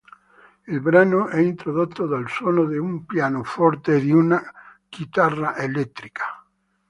[0.65, 4.41] Il brano è introdotto dal suono di un pianoforte e di una
[4.89, 6.43] chitarra elettrica.